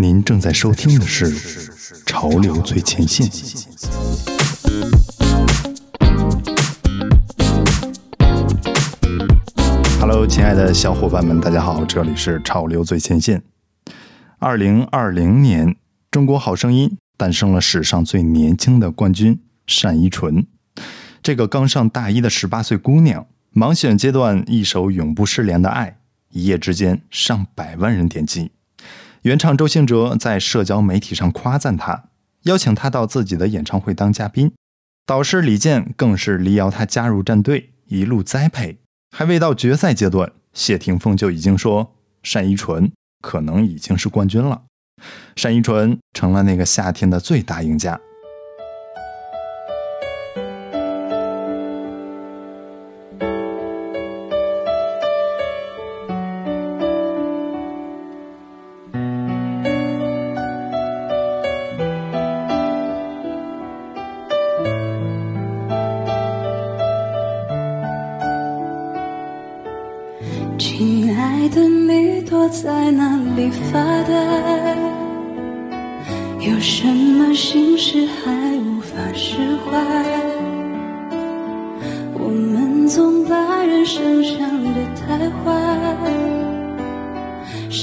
[0.00, 1.28] 您正在收听的是
[2.06, 3.26] 《潮流最前线》。
[9.98, 13.40] Hello，亲爱的小伙伴们，大家好，这里是《潮流最前线》。
[14.38, 15.74] 二零二零年，
[16.12, 19.40] 中国好声音诞生了史上最年轻的冠军
[19.82, 20.46] 单依纯。
[21.20, 25.90] 这个刚上大一的十八岁姑娘，盲选阶段一首《永不失联的爱》，
[26.30, 28.52] 一夜之间上百万人点击。
[29.22, 32.04] 原唱周兴哲在社交媒体上夸赞他，
[32.42, 34.52] 邀请他到自己的演唱会当嘉宾。
[35.04, 38.78] 导师李健更是力邀他加入战队，一路栽培。
[39.10, 41.94] 还未到决赛阶段，谢霆锋就已经说
[42.32, 44.62] 单依纯可能已经是冠军了。
[45.34, 47.98] 单依纯成了那个夏天的最大赢家。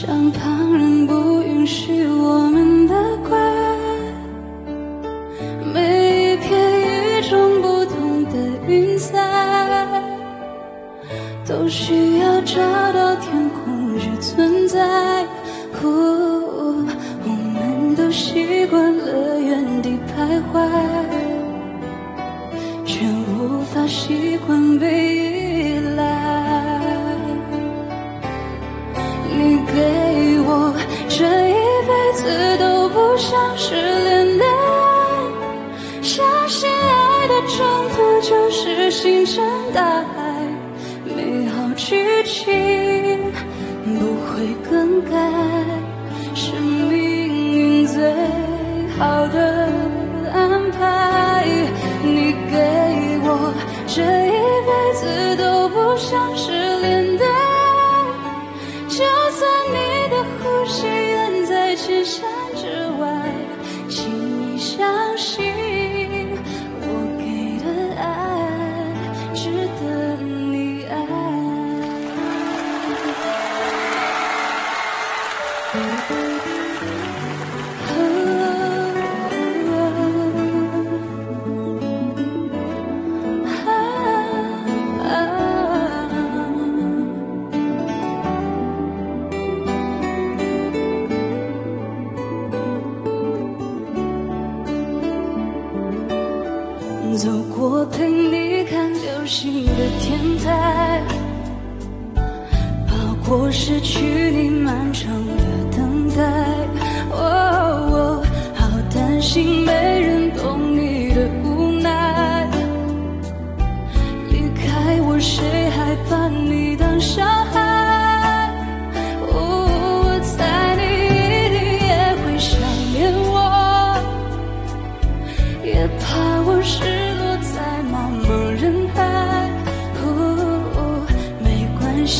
[0.05, 0.44] 像旁
[44.45, 45.09] 会更改，
[46.35, 47.99] 是命运最
[48.99, 49.67] 好的
[50.31, 51.43] 安排。
[52.03, 52.55] 你给
[53.23, 53.51] 我
[53.87, 54.33] 这一
[54.67, 56.37] 辈子都不想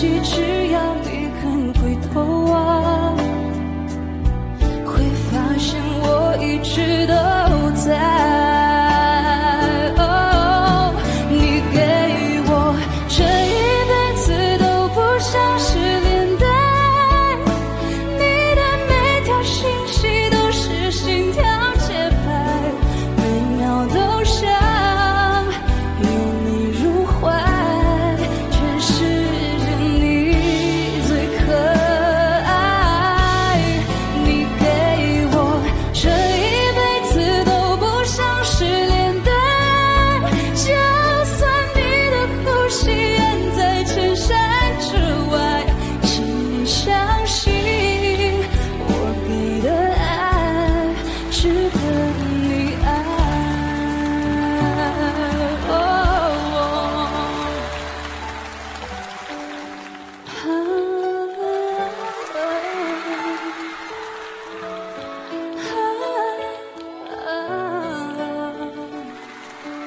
[0.04, 0.55] 没关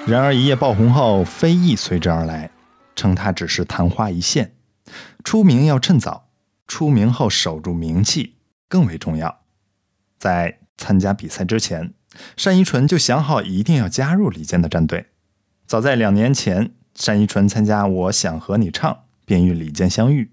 [0.08, 2.50] 然而，一夜爆红后，非议随之而来，
[2.96, 4.55] 称他只是昙花一现。
[5.22, 6.31] 出名要趁早，
[6.66, 8.37] 出名后守住名气
[8.69, 9.40] 更为重要。
[10.19, 11.93] 在参加比赛之前，
[12.43, 15.08] 单依纯就想好一定要加入李健的战队。
[15.66, 16.72] 早在两年前，
[17.05, 18.90] 单依纯参加《我想和你唱》
[19.26, 20.32] 便与李健相遇，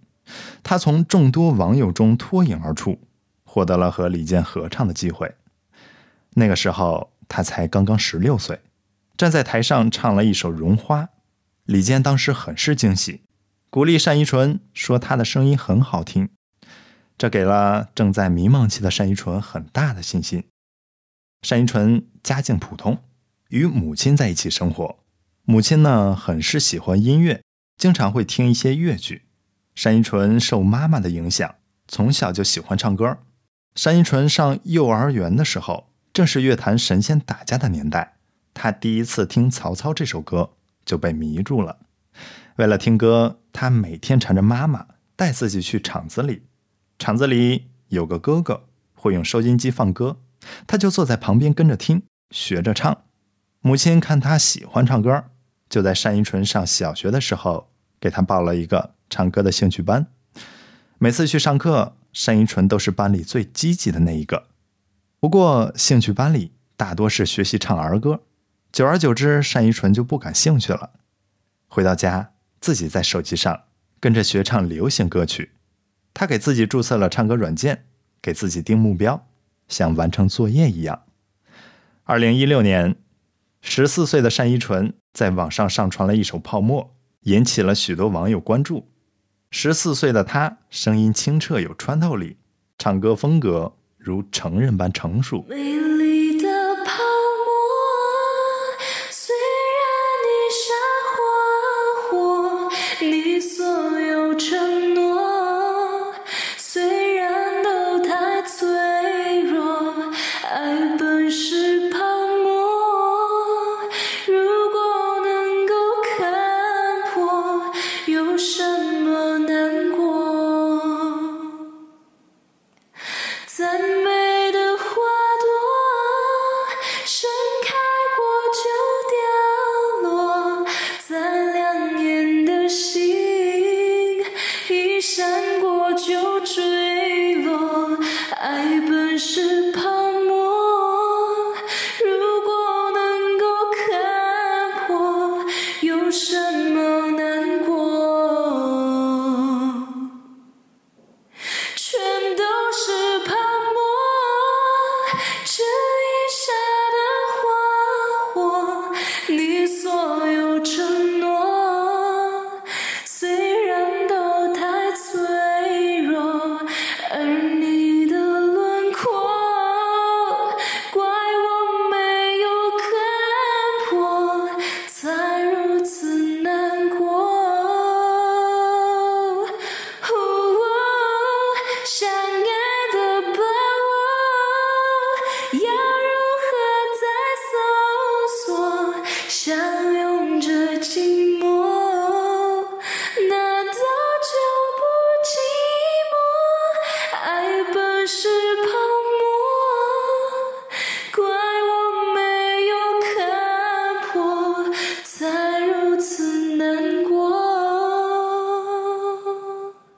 [0.63, 2.97] 她从众多网友中脱颖而出，
[3.43, 5.35] 获得了和李健合唱的机会。
[6.35, 8.61] 那个时候，她才刚刚十六岁，
[9.17, 11.03] 站在台上唱了一首《绒花》，
[11.63, 13.21] 李健当时很是惊喜，
[13.69, 16.29] 鼓励单依纯说她的声音很好听。
[17.17, 20.43] 这给了正在迷茫期的单依纯很大的信心。
[21.47, 23.03] 单依纯家境普通，
[23.49, 24.97] 与母亲在一起生活。
[25.43, 27.41] 母亲呢，很是喜欢音乐，
[27.77, 29.21] 经常会听一些乐剧。
[29.81, 31.55] 单依纯受妈妈的影响，
[31.87, 33.19] 从小就喜欢唱歌。
[33.81, 38.14] 单依纯上幼儿园的时候，正是乐坛神仙打架的年代。
[38.55, 40.51] 他第一次听曹操这首歌，
[40.85, 41.77] 就被迷住了。
[42.55, 46.43] 为了听歌，他每天缠着妈妈带自己去厂子里。
[46.97, 48.63] 厂子里有个哥哥
[48.93, 50.21] 会用收音机放歌，
[50.65, 53.03] 他就坐在旁边跟着听，学着唱。
[53.59, 55.25] 母亲看他喜欢唱歌，
[55.69, 57.69] 就在单依纯上小学的时候
[57.99, 60.07] 给他报了一个唱歌的兴趣班。
[60.97, 64.47] 每次去上课，单依纯都是班里最积极的那一个。
[65.19, 68.21] 不过兴趣班里大多是学习唱儿歌，
[68.75, 70.89] 久而久之，单依纯就不感兴趣了。
[71.69, 73.61] 回到家，自己在手机上
[74.01, 75.51] 跟着学唱流行歌曲。
[76.13, 77.85] 他给自己注册了唱歌软件，
[78.21, 79.25] 给自己定目标，
[79.69, 81.03] 像完成作业一样。
[82.03, 82.97] 二零一六年，
[83.61, 86.83] 十四岁的单依纯在网上上传了一首《泡沫》，
[87.21, 88.89] 引起了许多网友关注。
[89.51, 92.35] 十四岁的他，声音清澈有穿透力，
[92.77, 95.45] 唱歌风格如成人般成熟。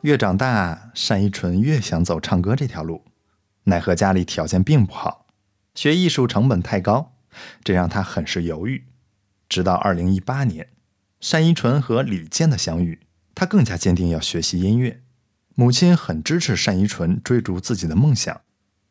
[0.07, 3.03] 越长大，单依纯越想走唱歌这条路，
[3.65, 5.27] 奈何家里条件并不好，
[5.75, 7.17] 学艺术成本太高，
[7.61, 8.85] 这让她很是犹豫。
[9.49, 10.69] 直到二零一八年，
[11.29, 13.01] 单依纯和李健的相遇，
[13.35, 15.01] 她更加坚定要学习音乐。
[15.55, 18.39] 母亲很支持单依纯追逐自己的梦想。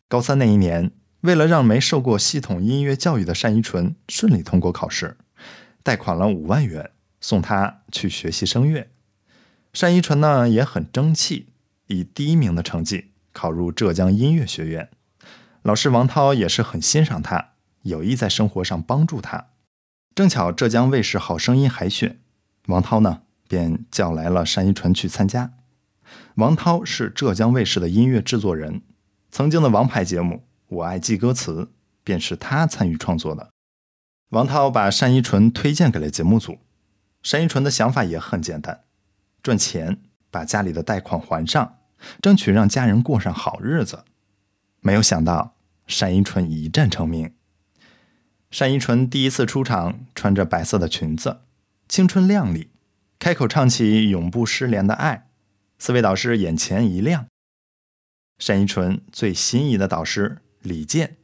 [0.08, 0.90] 高三那一年，
[1.22, 5.16] 为了让没受过系统音乐教育的单依纯顺利通过考试，
[5.82, 6.90] 贷款了五万元
[7.22, 8.90] 送她去学习声乐。
[9.78, 11.48] 单依纯呢也很争气，
[11.88, 14.88] 以第一名的成绩考入浙江音乐学院。
[15.60, 17.50] 老师王涛也是很欣赏他，
[17.82, 19.48] 有意在生活上帮助他。
[20.14, 22.18] 正巧浙江卫视《好声音》海选，
[22.68, 25.52] 王涛呢便叫来了单依纯去参加。
[26.36, 28.80] 王涛是浙江卫视的音乐制作人，
[29.30, 30.36] 曾经的王牌节目
[30.68, 31.64] 《我爱记歌词》
[32.02, 33.50] 便是他参与创作的。
[34.30, 36.56] 王涛把单依纯推荐给了节目组。
[37.30, 38.85] 单依纯的想法也很简单。
[39.46, 41.78] 赚钱，把家里的贷款还上，
[42.20, 44.04] 争取让家人过上好日子。
[44.80, 45.54] 没有想到，
[46.00, 47.32] 单依纯一战成名。
[48.58, 51.42] 单依纯第一次出场，穿着白色的裙子，
[51.88, 52.70] 青春靓丽，
[53.20, 55.14] 开口唱起《永不失联的爱》，
[55.78, 57.28] 四位导师眼前一亮。
[58.44, 61.18] 单依纯最心仪的导师李健，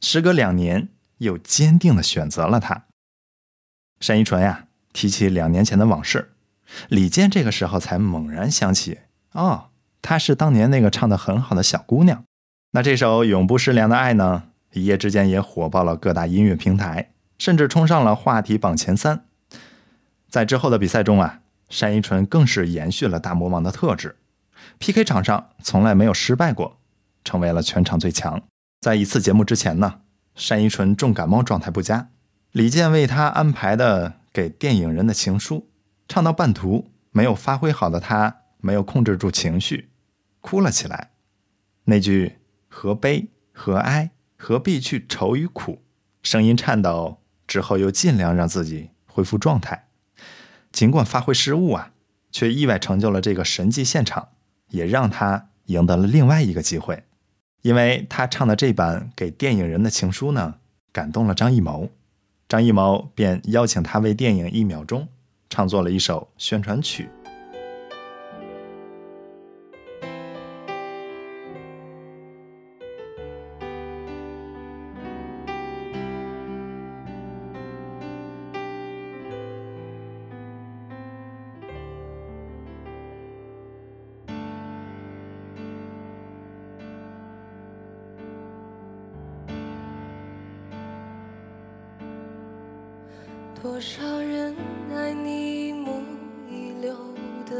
[0.00, 2.86] 时隔两年又坚定的选择了他。
[4.04, 6.32] 单依纯呀，提起两年前的往事，
[6.88, 8.98] 李健这个时候才猛然想起，
[9.32, 9.68] 哦，
[10.02, 12.24] 她是当年那个唱的很好的小姑娘。
[12.72, 19.24] 那这首《永不失联的爱》呢，一夜之间也火爆了各大音乐平台，甚至冲上了话题榜前三。
[20.28, 21.40] 在之后的比赛中啊，
[21.80, 24.16] 单依纯更是延续了大魔王的特质
[24.78, 26.76] ，PK 场上从来没有失败过，
[27.24, 28.42] 成为了全场最强。
[28.82, 30.00] 在一次节目之前呢，
[30.48, 32.10] 单依纯重感冒状态不佳，
[32.52, 35.66] 李健为她安排的给电影人的情书，
[36.08, 39.90] 唱到半途没有发挥好的他没有控制住情绪，
[40.40, 41.10] 哭了起来。
[41.84, 45.82] 那句“何悲何哀何必去愁与苦”，
[46.22, 49.88] 声音颤抖之后又尽量让自己恢复状态。
[50.72, 51.92] 尽管发挥失误啊，
[52.30, 54.28] 却意外成就了这个神迹现场，
[54.68, 57.04] 也让他赢得了另外一个机会，
[57.62, 60.56] 因为他唱的这版给电影人的情书呢，
[60.92, 61.90] 感动了张艺谋，
[62.48, 65.02] 张艺谋便邀请他为电影《一秒钟》
[65.50, 67.08] 创作了一首宣传曲。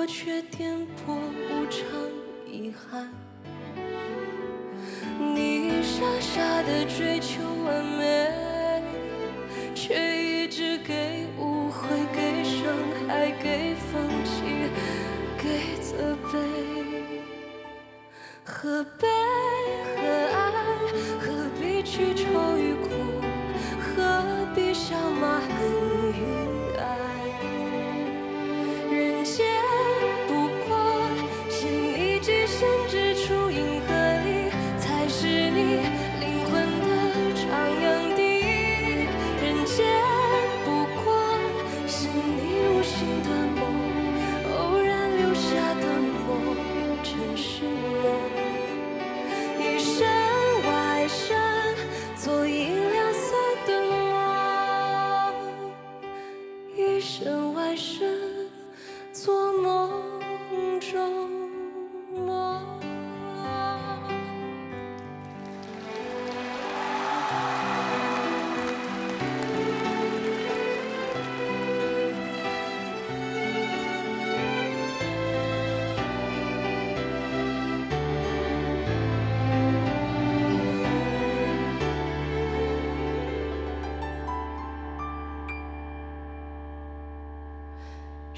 [0.00, 1.82] 我却颠簸无常，
[2.46, 3.10] 遗憾。
[5.34, 8.30] 你傻傻的追求完美，
[9.74, 12.72] 却一直给误会、给伤
[13.08, 14.70] 害、给放弃、
[15.36, 16.38] 给责备。
[18.44, 19.08] 何悲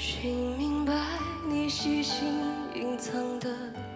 [0.03, 0.95] 谁明白
[1.47, 2.27] 你细心
[2.75, 3.51] 隐藏的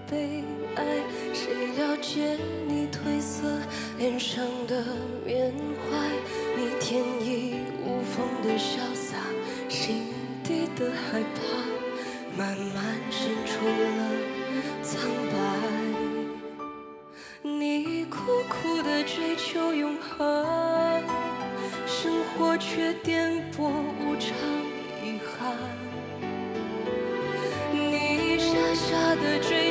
[0.07, 0.45] 悲
[0.77, 1.03] 哀？
[1.33, 2.37] 谁了解
[2.69, 3.59] 你褪色
[3.97, 4.85] 脸上的
[5.25, 5.51] 缅
[5.89, 5.97] 怀？
[6.59, 7.55] 你天衣
[7.87, 9.17] 无缝的潇洒，
[29.25, 29.64] 傻的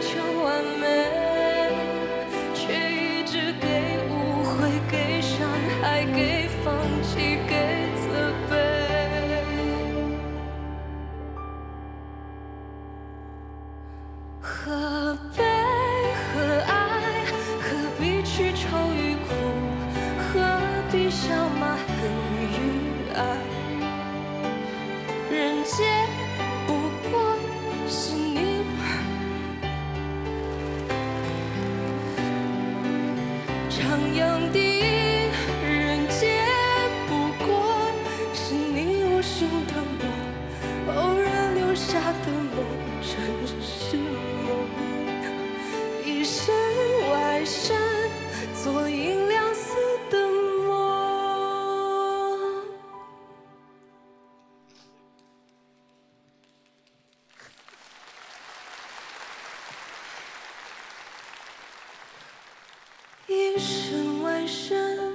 [63.58, 65.14] 身外身，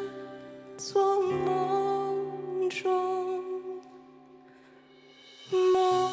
[0.76, 3.42] 做梦中
[5.50, 6.08] 梦。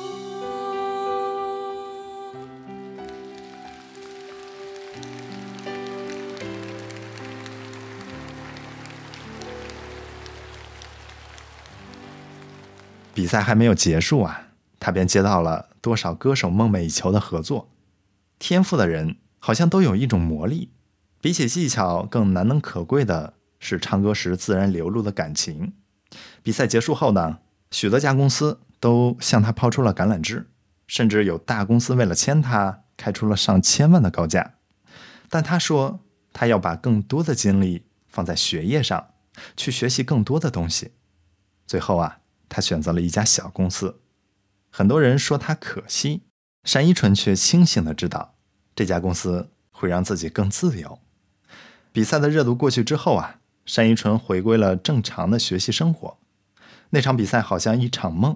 [13.13, 17.70] 比赛还没有结束啊，他便接到了多少歌手梦寐以求的合作。
[18.38, 20.70] 天赋的人好像都有一种魔力，
[21.25, 25.74] 比起技巧更难能可贵的是唱歌时自然流露的感情。
[26.44, 27.39] 比赛结束后呢，
[27.72, 30.48] 许多家公司都向他抛出了橄榄枝，
[30.86, 34.53] 甚至有大公司为了签他开出了上千万的高价。
[35.27, 36.00] 但他说，
[36.32, 39.08] 他要把更多的精力放在学业上，
[39.58, 40.91] 去学习更多的东西。
[41.65, 42.20] 最后啊。
[42.48, 44.00] 他选择了一家小公司，
[44.70, 46.22] 很多人说他可惜，
[46.72, 48.36] 单依纯却清醒的知道，
[48.75, 51.00] 这家公司会让自己更自由。
[51.96, 53.40] 比赛的热度过去之后啊，
[53.74, 56.18] 单依纯回归了正常的学习生活。
[56.90, 58.36] 那场比赛好像一场梦，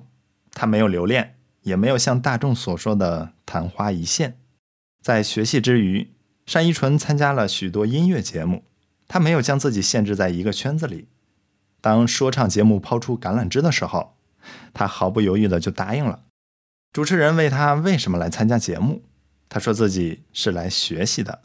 [0.51, 4.38] 他没有留恋，也没有像大众所说的昙花一现。
[5.01, 6.10] 在学习之余，
[6.46, 8.63] 单依纯参加了许多音乐节目，
[9.10, 11.10] 他没有将自己限制在一个圈子里。
[11.82, 14.16] 当说唱节目抛出橄榄枝的时候，
[14.74, 16.22] 他毫不犹豫的就答应了。
[16.94, 19.04] 主持人问他为什么来参加节目，
[19.50, 21.42] 他说自己是来学习的。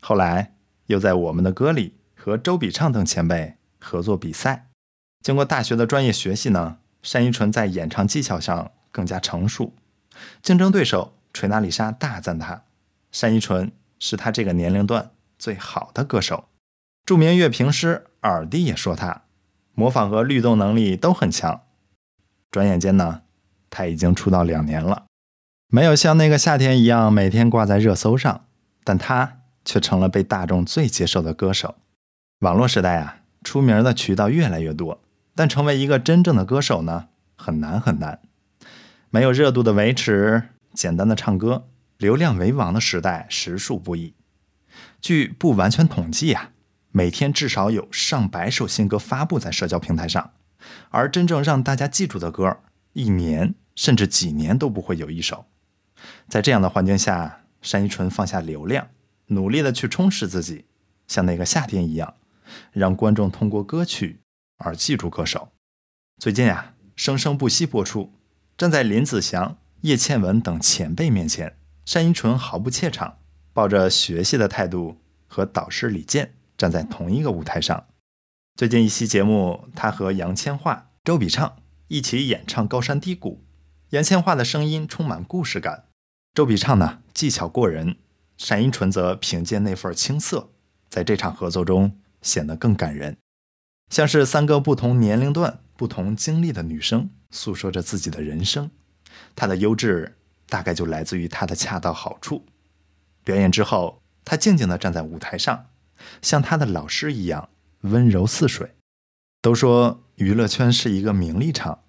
[0.00, 0.53] 后来
[0.86, 4.68] 又在《我们的歌》里和周笔畅等前辈合作比赛。
[5.22, 6.78] 经过大学的专业学习呢，
[7.12, 9.74] 单依纯在演唱技巧上更加成熟。
[10.42, 12.64] 竞争对手锤娜丽莎大赞他，
[13.18, 16.48] 单依纯是他这个年龄段最好的歌手。
[17.04, 19.22] 著名乐评师耳帝也说他。
[19.76, 21.62] 模仿和律动能力都很强。
[22.50, 23.22] 转眼间呢，
[23.68, 25.06] 他已经出道两年了，
[25.66, 28.44] 没有像那个夏天一样每天挂在热搜上，
[28.84, 31.76] 但他却成了被大众最接受的歌手。
[32.40, 35.00] 网络时代啊，出名的渠道越来越多，
[35.34, 38.20] 但成为一个真正的歌手呢，很难很难。
[39.10, 41.66] 没有热度的维持，简单的唱歌，
[41.98, 44.14] 流量为王的时代实属不易。
[45.00, 46.50] 据不完全统计啊。
[46.96, 50.30] 每天至少有上百首新歌发布在社交平台上，
[50.90, 52.58] 而真正让大家记住的歌，
[52.92, 55.46] 一年甚至几年都不会有一首。
[56.28, 58.86] 在这样的环境下，单依纯放下流量，
[59.28, 60.64] 努力的去充实自己，
[61.06, 62.14] 像那个夏天一样，
[62.72, 64.20] 让观众通过歌曲
[64.58, 65.48] 而记住歌手。
[66.18, 68.12] 最近啊，《生生不息》播出，
[68.56, 71.56] 站在林子祥、叶倩文等前辈面前，
[71.92, 73.18] 单依纯毫不怯场，
[73.52, 76.34] 抱着学习的态度和导师李健。
[76.56, 77.84] 站在同一个舞台上，
[78.54, 81.56] 最近一期节目，他和杨千嬅、周笔畅
[81.88, 83.42] 一起演唱《高山低谷》。
[83.90, 85.86] 杨千嬅的声音充满故事感，
[86.32, 87.96] 周笔畅呢技巧过人，
[88.46, 90.50] 单依纯则凭借那份青涩，
[90.88, 93.16] 在这场合作中显得更感人，
[93.90, 98.70] 像是三个不同年龄段、不同经历的女生诉说着自己的人生。
[99.34, 100.16] 她的优质
[100.48, 102.44] 大概就来自于她的恰到好处。
[103.24, 105.66] 表演之后，她静静地站在舞台上。
[106.20, 107.48] 像他的老师一样
[107.82, 108.74] 温柔似水。
[109.40, 111.84] 都说娱乐圈是一个名利场，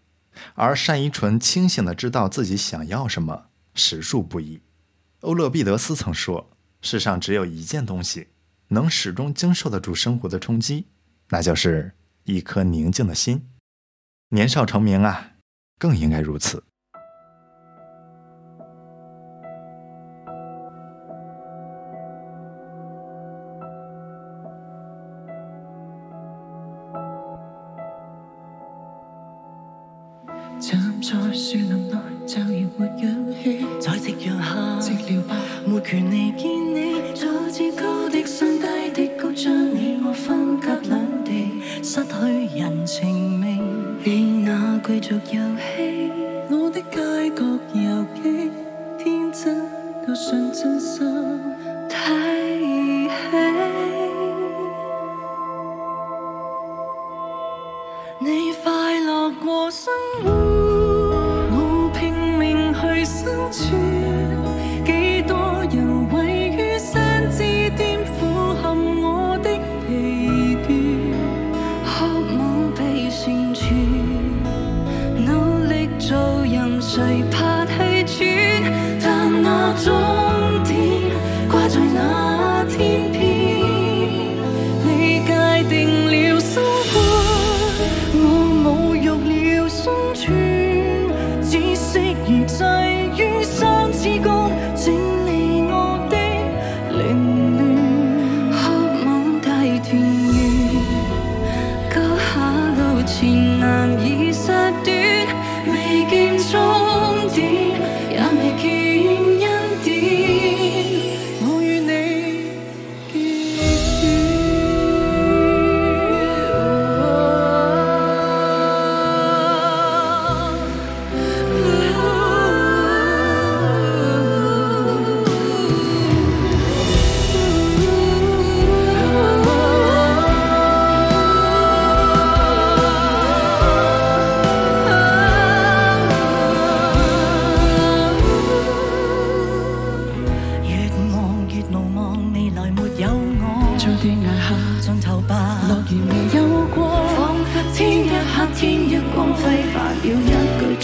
[0.53, 4.61] 而单依纯清醒的知道自己想要什么，实属不易。
[5.25, 8.27] 欧勒庇得斯曾说：“世上只有一件东西
[8.67, 10.85] 能始终经受得住生活的冲击，
[11.29, 11.91] 那就是
[12.25, 13.49] 一颗宁静的心。”
[14.29, 15.31] 年少成名啊，
[15.79, 16.63] 更应该如此。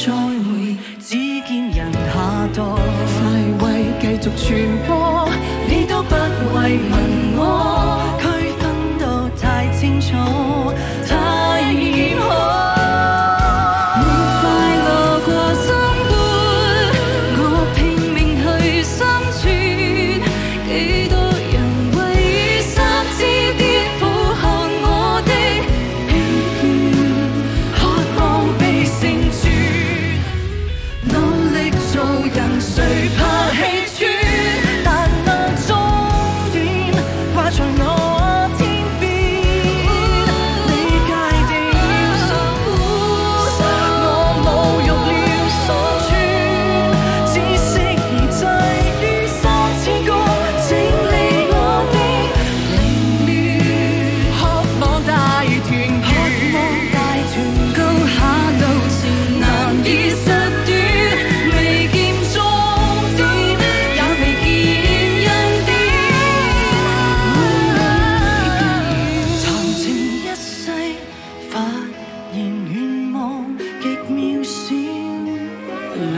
[0.04, 1.16] 再会，只
[1.48, 2.58] 见人下堕，
[3.14, 3.20] 快
[3.62, 3.66] 慰
[4.02, 5.11] 继续传播。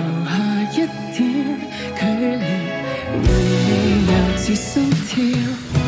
[0.04, 0.32] 留下
[0.72, 1.18] 一点距
[2.04, 2.44] 离，
[3.24, 3.30] 为
[3.68, 3.72] 你
[4.08, 5.83] 又自心跳。